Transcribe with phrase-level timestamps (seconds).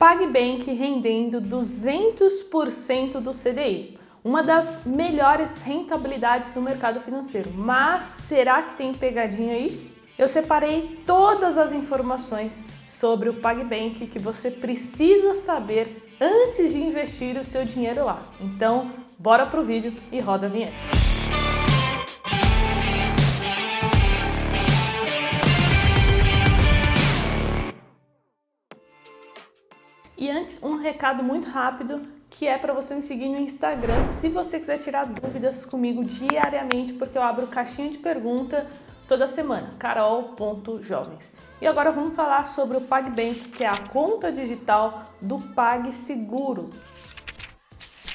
[0.00, 3.98] PagBank rendendo 200% do CDI.
[4.24, 7.50] Uma das melhores rentabilidades do mercado financeiro.
[7.54, 9.94] Mas será que tem pegadinha aí?
[10.18, 17.38] Eu separei todas as informações sobre o PagBank que você precisa saber antes de investir
[17.38, 18.22] o seu dinheiro lá.
[18.40, 21.09] Então, bora pro vídeo e roda a vinheta.
[30.62, 34.78] Um recado muito rápido que é para você me seguir no Instagram se você quiser
[34.78, 38.66] tirar dúvidas comigo diariamente, porque eu abro caixinha de pergunta
[39.08, 41.34] toda semana, carol.jovens.
[41.60, 46.70] E agora vamos falar sobre o PagBank, que é a conta digital do PagSeguro.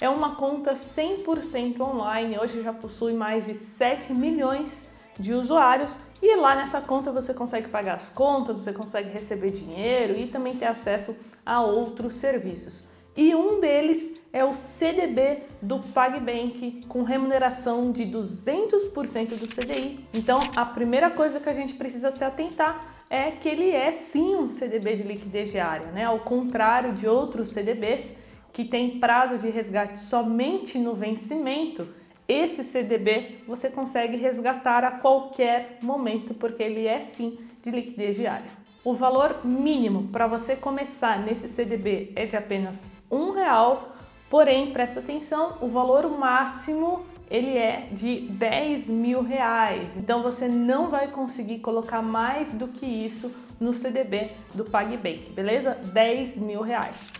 [0.00, 6.36] É uma conta 100% online, hoje já possui mais de 7 milhões de usuários e
[6.36, 10.66] lá nessa conta você consegue pagar as contas, você consegue receber dinheiro e também ter
[10.66, 12.86] acesso a outros serviços.
[13.16, 20.06] E um deles é o CDB do PagBank com remuneração de 200% do CDI.
[20.14, 24.36] Então, a primeira coisa que a gente precisa se atentar é que ele é sim
[24.36, 26.04] um CDB de liquidez diária, né?
[26.04, 31.88] Ao contrário de outros CDBs que tem prazo de resgate somente no vencimento,
[32.28, 38.50] esse CDB você consegue resgatar a qualquer momento porque ele é sim de liquidez diária.
[38.84, 43.96] O valor mínimo para você começar nesse CDB é de apenas um real,
[44.28, 49.96] porém presta atenção, o valor máximo ele é de 10 mil reais.
[49.96, 55.74] Então você não vai conseguir colocar mais do que isso no CDB do PagBank, beleza?
[55.74, 57.12] 10 mil reais.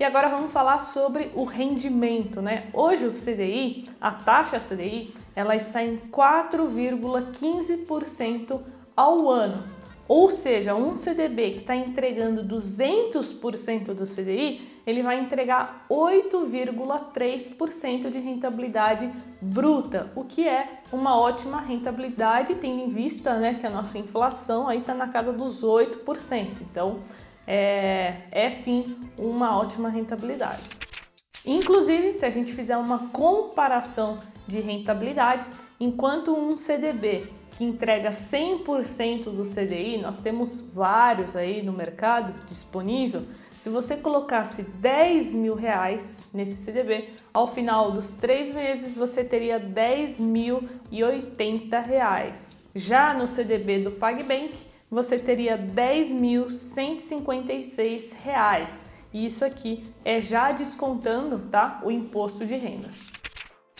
[0.00, 2.68] E agora vamos falar sobre o rendimento, né?
[2.72, 8.60] Hoje o CDI, a taxa CDI, ela está em 4,15%
[8.96, 9.64] ao ano.
[10.06, 18.20] Ou seja, um CDB que está entregando 200% do CDI, ele vai entregar 8,3% de
[18.20, 19.10] rentabilidade
[19.42, 24.68] bruta, o que é uma ótima rentabilidade, tendo em vista né, que a nossa inflação
[24.68, 26.62] aí está na casa dos 8%.
[26.62, 27.00] Então,
[27.50, 30.60] é, é sim uma ótima rentabilidade.
[31.46, 35.46] Inclusive, se a gente fizer uma comparação de rentabilidade,
[35.80, 43.22] enquanto um CDB que entrega 100% do CDI, nós temos vários aí no mercado disponível.
[43.58, 49.58] Se você colocasse 10 mil reais nesse CDB, ao final dos três meses você teria
[49.58, 52.70] 10.080 reais.
[52.76, 58.86] Já no CDB do PagBank, você teria 10.156 reais.
[59.12, 61.80] E isso aqui é já descontando, tá?
[61.84, 62.88] O imposto de renda.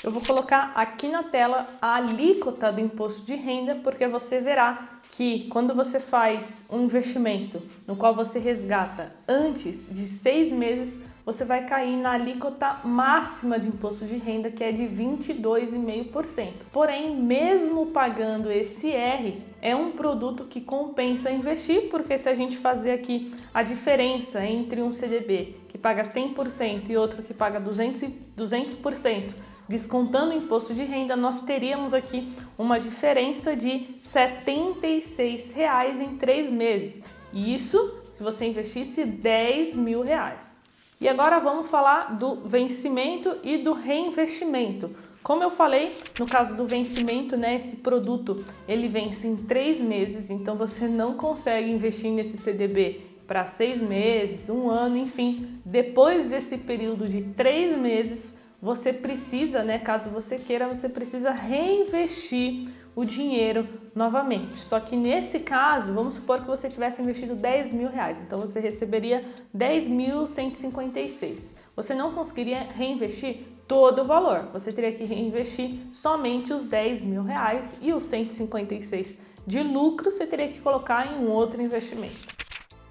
[0.02, 4.97] Eu vou colocar aqui na tela a alíquota do imposto de renda, porque você verá
[5.10, 11.44] que quando você faz um investimento no qual você resgata antes de seis meses, você
[11.44, 16.52] vai cair na alíquota máxima de imposto de renda, que é de 22,5%.
[16.72, 22.56] Porém, mesmo pagando esse R, é um produto que compensa investir, porque se a gente
[22.56, 28.10] fazer aqui a diferença entre um CDB que paga 100% e outro que paga 200%,
[28.36, 29.34] 200%
[29.68, 36.50] descontando o imposto de renda, nós teríamos aqui uma diferença de 76 reais em três
[36.50, 37.02] meses.
[37.32, 40.64] E isso se você investisse 10 mil reais.
[41.00, 44.90] E agora vamos falar do vencimento e do reinvestimento.
[45.22, 50.30] Como eu falei, no caso do vencimento, né, esse produto ele vence em três meses,
[50.30, 55.60] então você não consegue investir nesse CDB para seis meses, um ano, enfim.
[55.64, 62.68] Depois desse período de três meses, você precisa, né, caso você queira, você precisa reinvestir
[62.96, 64.58] o dinheiro novamente.
[64.58, 68.58] Só que nesse caso, vamos supor que você tivesse investido 10 mil reais, então você
[68.58, 69.24] receberia
[69.56, 71.54] 10.156.
[71.76, 77.22] Você não conseguiria reinvestir todo o valor, você teria que reinvestir somente os 10 mil
[77.22, 79.16] reais e os 156
[79.46, 82.37] de lucro você teria que colocar em um outro investimento.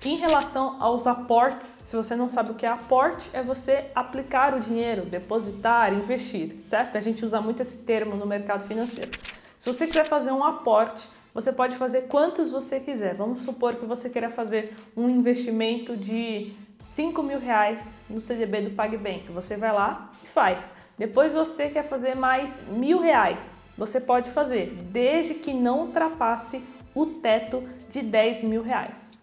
[0.06, 4.54] Em relação aos aportes, se você não sabe o que é aporte, é você aplicar
[4.54, 6.98] o dinheiro, depositar, investir, certo?
[6.98, 9.12] A gente usa muito esse termo no mercado financeiro.
[9.58, 13.16] Se você quiser fazer um aporte, você pode fazer quantos você quiser.
[13.16, 16.54] Vamos supor que você queira fazer um investimento de
[16.88, 19.32] 5 mil reais no CDB do PagBank.
[19.32, 20.76] Você vai lá e faz.
[20.96, 23.60] Depois você quer fazer mais mil reais.
[23.76, 29.17] Você pode fazer, desde que não ultrapasse o teto de 10 mil reais.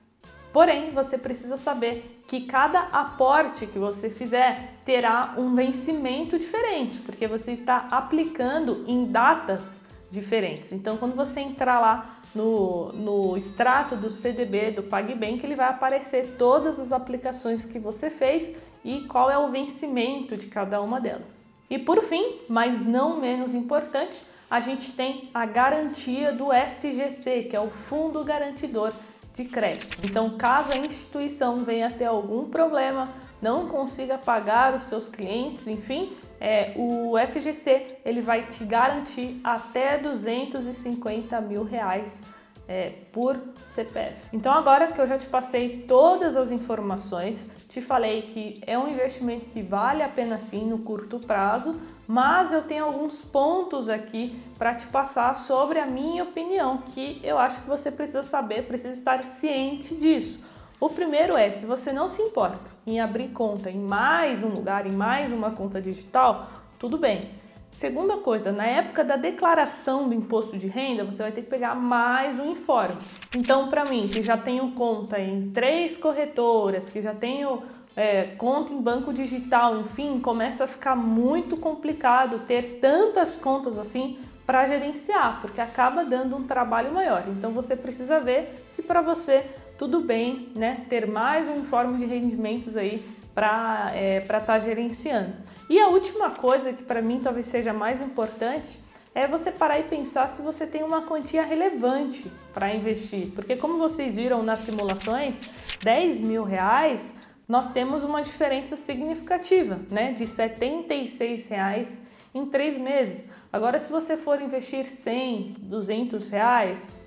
[0.54, 7.26] Porém, você precisa saber que cada aporte que você fizer terá um vencimento diferente, porque
[7.26, 10.70] você está aplicando em datas diferentes.
[10.70, 16.36] Então, quando você entrar lá no, no extrato do CDB do PagBank, ele vai aparecer
[16.38, 18.54] todas as aplicações que você fez
[18.84, 21.44] e qual é o vencimento de cada uma delas.
[21.68, 27.56] E por fim, mas não menos importante, a gente tem a garantia do FGC, que
[27.56, 28.92] é o Fundo Garantidor
[29.34, 29.98] de Crédito.
[30.02, 33.08] Então, caso a instituição venha ter algum problema,
[33.42, 39.98] não consiga pagar os seus clientes, enfim, é, o FGC ele vai te garantir até
[39.98, 42.24] 250 mil reais
[42.66, 44.16] é, por CPF.
[44.32, 48.88] Então agora que eu já te passei todas as informações, te falei que é um
[48.88, 54.40] investimento que vale a pena sim no curto prazo, mas eu tenho alguns pontos aqui
[54.58, 58.96] para te passar sobre a minha opinião que eu acho que você precisa saber, precisa
[58.96, 60.40] estar ciente disso.
[60.80, 64.86] O primeiro é, se você não se importa em abrir conta em mais um lugar,
[64.86, 67.43] em mais uma conta digital, tudo bem.
[67.74, 71.74] Segunda coisa, na época da declaração do imposto de renda, você vai ter que pegar
[71.74, 72.96] mais um informe.
[73.36, 77.64] Então, para mim, que já tenho conta em três corretoras, que já tenho
[77.96, 84.18] é, conta em banco digital, enfim, começa a ficar muito complicado ter tantas contas assim
[84.46, 87.24] para gerenciar, porque acaba dando um trabalho maior.
[87.26, 89.44] Então, você precisa ver se para você
[89.76, 93.04] tudo bem, né, ter mais um informe de rendimentos aí
[93.34, 95.34] para é, estar tá gerenciando.
[95.68, 98.82] E a última coisa que para mim talvez seja mais importante
[99.14, 103.30] é você parar e pensar se você tem uma quantia relevante para investir.
[103.34, 105.50] Porque como vocês viram nas simulações,
[105.82, 107.12] 10 mil reais
[107.46, 110.12] nós temos uma diferença significativa, né?
[110.12, 112.00] De 76 reais
[112.34, 113.28] em três meses.
[113.52, 117.00] Agora, se você for investir 100, 200 reais,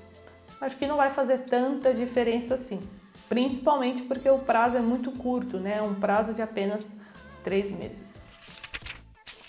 [0.62, 2.80] acho que não vai fazer tanta diferença assim
[3.30, 5.82] principalmente porque o prazo é muito curto, né?
[5.82, 7.02] Um prazo de apenas
[7.44, 8.28] três meses.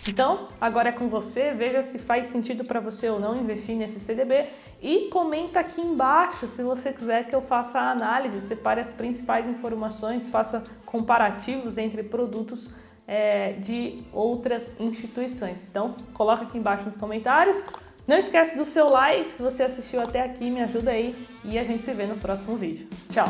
[0.07, 4.01] Então, agora é com você, veja se faz sentido para você ou não investir nesse
[4.01, 4.47] CDB
[4.81, 9.47] e comenta aqui embaixo se você quiser que eu faça a análise, separe as principais
[9.47, 12.71] informações, faça comparativos entre produtos
[13.07, 15.67] é, de outras instituições.
[15.69, 17.63] Então, coloca aqui embaixo nos comentários.
[18.09, 21.15] Não esquece do seu like, se você assistiu até aqui, me ajuda aí
[21.45, 22.89] e a gente se vê no próximo vídeo.
[23.11, 23.29] Tchau!